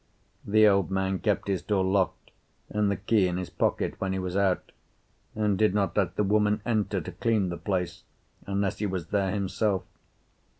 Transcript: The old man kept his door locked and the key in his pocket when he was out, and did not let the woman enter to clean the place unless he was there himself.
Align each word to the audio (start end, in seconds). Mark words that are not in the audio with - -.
The 0.43 0.67
old 0.67 0.89
man 0.89 1.19
kept 1.19 1.47
his 1.47 1.61
door 1.61 1.83
locked 1.83 2.31
and 2.71 2.89
the 2.89 2.95
key 2.95 3.27
in 3.27 3.37
his 3.37 3.51
pocket 3.51 4.01
when 4.01 4.13
he 4.13 4.17
was 4.17 4.35
out, 4.35 4.71
and 5.35 5.59
did 5.59 5.75
not 5.75 5.95
let 5.95 6.15
the 6.15 6.23
woman 6.23 6.59
enter 6.65 6.99
to 7.01 7.11
clean 7.11 7.49
the 7.49 7.57
place 7.57 8.01
unless 8.47 8.79
he 8.79 8.87
was 8.87 9.09
there 9.09 9.29
himself. 9.29 9.83